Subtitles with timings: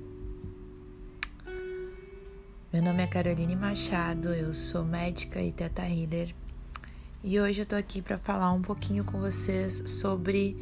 [2.73, 6.33] Meu nome é Caroline Machado, eu sou médica e teta healer
[7.23, 10.57] e hoje eu tô aqui para falar um pouquinho com vocês sobre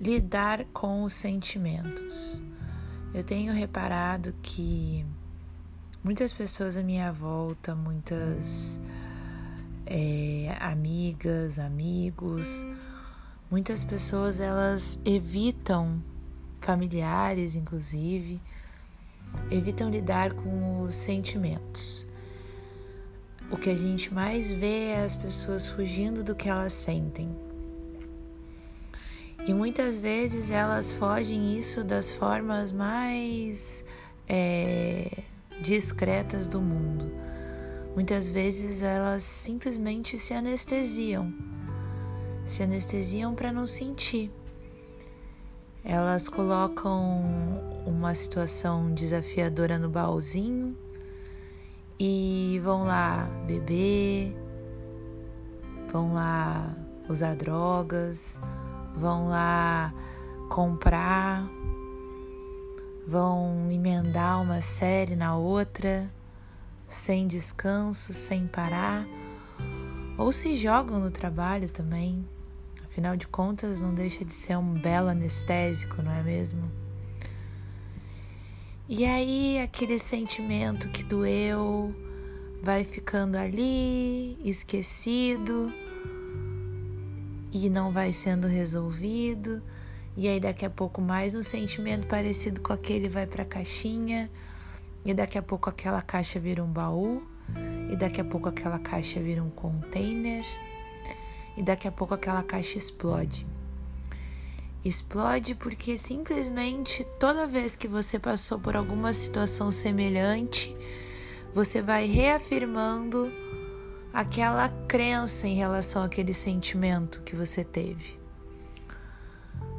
[0.00, 2.40] lidar com os sentimentos.
[3.12, 5.04] Eu tenho reparado que
[6.02, 8.80] muitas pessoas à minha volta, muitas
[9.84, 12.64] é, amigas, amigos,
[13.50, 16.02] muitas pessoas elas evitam,
[16.60, 18.40] familiares inclusive,
[19.50, 22.06] evitam lidar com os sentimentos.
[23.50, 27.30] O que a gente mais vê é as pessoas fugindo do que elas sentem.
[29.46, 33.84] E muitas vezes elas fogem isso das formas mais
[34.28, 35.22] é,
[35.62, 37.12] discretas do mundo.
[37.94, 41.32] Muitas vezes elas simplesmente se anestesiam,
[42.46, 44.30] se anestesiam para não sentir.
[45.84, 47.20] Elas colocam
[47.84, 50.76] uma situação desafiadora no baúzinho
[51.98, 54.34] e vão lá beber,
[55.92, 56.74] vão lá
[57.08, 58.40] usar drogas,
[58.96, 59.92] vão lá
[60.48, 61.48] comprar,
[63.06, 66.10] vão emendar uma série na outra,
[66.88, 69.06] sem descanso, sem parar,
[70.18, 72.26] ou se jogam no trabalho também.
[72.96, 76.62] Afinal de contas, não deixa de ser um belo anestésico, não é mesmo?
[78.88, 81.94] E aí, aquele sentimento que doeu
[82.62, 85.70] vai ficando ali, esquecido,
[87.52, 89.62] e não vai sendo resolvido.
[90.16, 94.30] E aí, daqui a pouco, mais um sentimento parecido com aquele vai para a caixinha,
[95.04, 97.22] e daqui a pouco, aquela caixa vira um baú,
[97.92, 100.46] e daqui a pouco, aquela caixa vira um container
[101.56, 103.46] e daqui a pouco aquela caixa explode.
[104.84, 110.76] Explode porque simplesmente toda vez que você passou por alguma situação semelhante,
[111.54, 113.32] você vai reafirmando
[114.12, 118.18] aquela crença em relação àquele sentimento que você teve.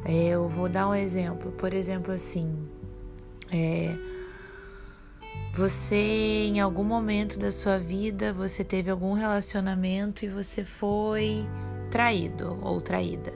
[0.04, 2.68] É, eu vou dar um exemplo, por exemplo, assim,
[3.52, 3.96] é,
[5.54, 11.46] você em algum momento da sua vida você teve algum relacionamento e você foi
[11.90, 13.34] traído ou traída.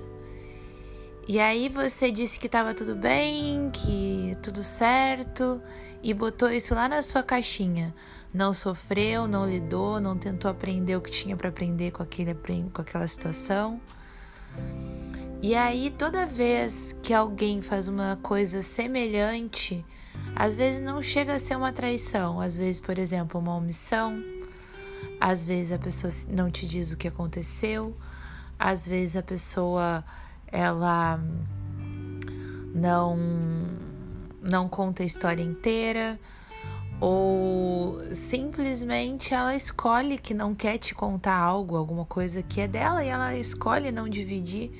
[1.28, 5.62] E aí você disse que estava tudo bem, que tudo certo
[6.04, 7.94] e botou isso lá na sua caixinha.
[8.34, 12.82] Não sofreu, não lidou, não tentou aprender o que tinha para aprender com, aquele, com
[12.82, 13.80] aquela situação.
[15.42, 19.86] E aí toda vez que alguém faz uma coisa semelhante,
[20.36, 24.24] às vezes não chega a ser uma traição, às vezes, por exemplo, uma omissão,
[25.20, 27.96] às vezes a pessoa não te diz o que aconteceu,
[28.62, 30.06] às vezes a pessoa
[30.46, 31.20] ela
[32.76, 33.18] não
[34.40, 36.20] não conta a história inteira
[37.00, 43.04] ou simplesmente ela escolhe que não quer te contar algo, alguma coisa que é dela
[43.04, 44.72] e ela escolhe não dividir.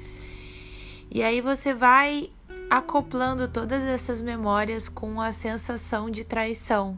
[1.10, 2.30] E aí você vai
[2.70, 6.98] acoplando todas essas memórias com a sensação de traição.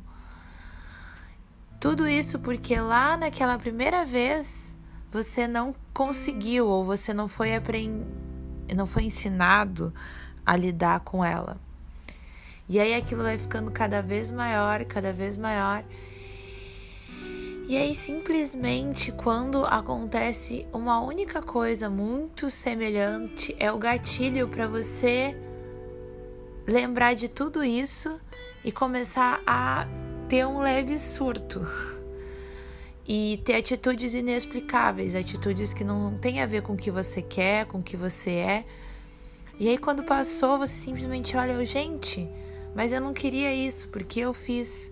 [1.79, 4.73] Tudo isso porque lá naquela primeira vez
[5.13, 8.03] você não conseguiu ou você não foi aprend...
[8.75, 9.93] não foi ensinado
[10.43, 11.57] a lidar com ela.
[12.67, 15.83] E aí aquilo vai ficando cada vez maior, cada vez maior.
[17.67, 25.37] E aí simplesmente quando acontece uma única coisa muito semelhante, é o gatilho para você
[26.67, 28.19] lembrar de tudo isso
[28.65, 29.87] e começar a
[30.27, 31.61] ter um leve surto.
[33.07, 37.65] e ter atitudes inexplicáveis, atitudes que não têm a ver com o que você quer,
[37.65, 38.65] com o que você é.
[39.59, 42.27] E aí quando passou, você simplesmente olha, gente,
[42.75, 44.91] mas eu não queria isso, porque eu fiz.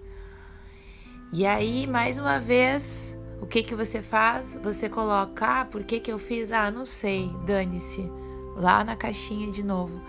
[1.34, 4.60] E aí, mais uma vez, o que que você faz?
[4.62, 6.52] Você coloca, ah, por que que eu fiz?
[6.52, 8.02] Ah, não sei, dane-se.
[8.58, 10.02] Lá na caixinha de novo.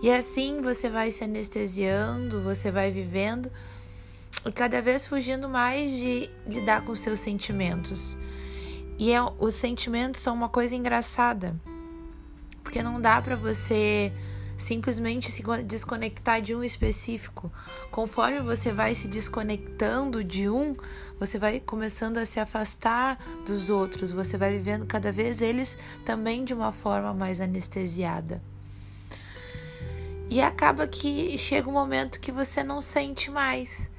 [0.00, 3.50] E assim você vai se anestesiando, você vai vivendo
[4.46, 8.16] e cada vez fugindo mais de lidar com seus sentimentos.
[8.98, 11.54] E é, os sentimentos são uma coisa engraçada,
[12.62, 14.12] porque não dá para você
[14.56, 17.52] simplesmente se desconectar de um específico.
[17.90, 20.74] Conforme você vai se desconectando de um,
[21.20, 26.44] você vai começando a se afastar dos outros, você vai vivendo cada vez eles também
[26.44, 28.42] de uma forma mais anestesiada.
[30.28, 33.90] E acaba que chega um momento que você não sente mais.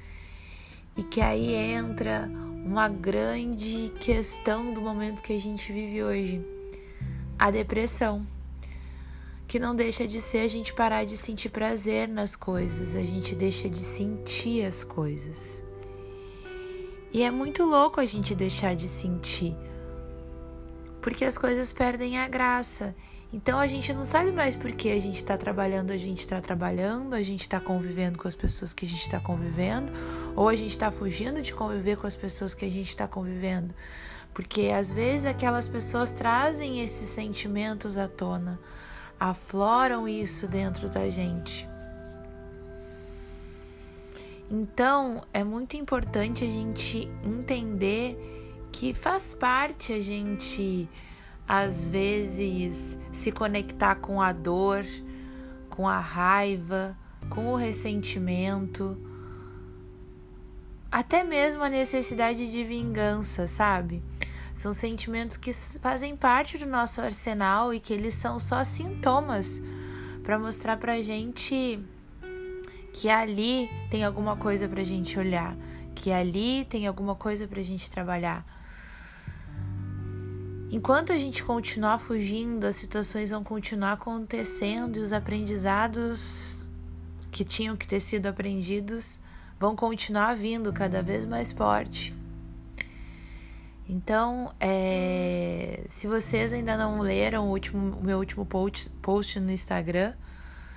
[0.98, 2.28] E que aí entra
[2.66, 6.44] uma grande questão do momento que a gente vive hoje:
[7.38, 8.26] a depressão.
[9.46, 13.34] que não deixa de ser a gente parar de sentir prazer nas coisas, a gente
[13.34, 15.64] deixa de sentir as coisas.
[17.12, 19.56] E é muito louco a gente deixar de sentir,
[21.00, 22.94] porque as coisas perdem a graça.
[23.32, 26.40] Então a gente não sabe mais por que a gente está trabalhando, a gente está
[26.40, 29.92] trabalhando, a gente está convivendo com as pessoas que a gente está convivendo,
[30.34, 33.74] ou a gente está fugindo de conviver com as pessoas que a gente está convivendo.
[34.32, 38.58] Porque às vezes aquelas pessoas trazem esses sentimentos à tona
[39.18, 41.68] afloram isso dentro da gente.
[44.50, 48.16] Então, é muito importante a gente entender
[48.72, 50.88] que faz parte a gente,
[51.48, 54.84] às vezes, se conectar com a dor,
[55.70, 56.94] com a raiva,
[57.30, 58.96] com o ressentimento,
[60.92, 64.02] até mesmo a necessidade de vingança, sabe?
[64.54, 69.62] São sentimentos que fazem parte do nosso arsenal e que eles são só sintomas
[70.22, 71.78] para mostrar pra gente
[72.92, 75.56] que ali tem alguma coisa pra gente olhar,
[75.94, 78.44] que ali tem alguma coisa pra gente trabalhar.
[80.70, 86.68] Enquanto a gente continuar fugindo, as situações vão continuar acontecendo e os aprendizados
[87.30, 89.18] que tinham que ter sido aprendidos
[89.58, 92.14] vão continuar vindo cada vez mais forte.
[93.88, 99.50] Então, é, se vocês ainda não leram o, último, o meu último post, post no
[99.50, 100.12] Instagram,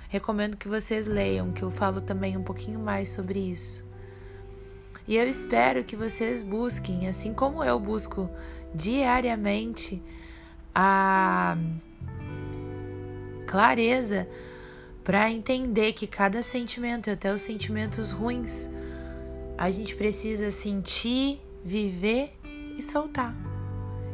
[0.08, 3.84] recomendo que vocês leiam, que eu falo também um pouquinho mais sobre isso.
[5.06, 8.30] E eu espero que vocês busquem, assim como eu busco
[8.74, 10.02] diariamente,
[10.74, 11.56] a
[13.46, 14.28] clareza
[15.04, 18.70] para entender que cada sentimento, até os sentimentos ruins,
[19.58, 22.32] a gente precisa sentir, viver
[22.76, 23.34] e soltar.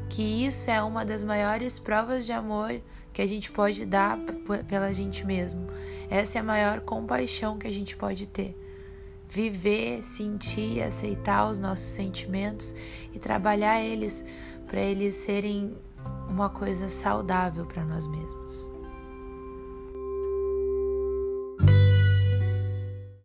[0.08, 2.80] Que isso é uma das maiores provas de amor
[3.12, 4.18] que a gente pode dar
[4.66, 5.66] pela gente mesmo.
[6.08, 8.56] Essa é a maior compaixão que a gente pode ter.
[9.30, 12.74] Viver, sentir, aceitar os nossos sentimentos
[13.12, 14.24] e trabalhar eles
[14.66, 15.76] para eles serem
[16.28, 18.67] uma coisa saudável para nós mesmos.